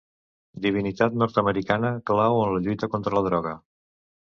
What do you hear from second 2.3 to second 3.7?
en la lluita contra la droga.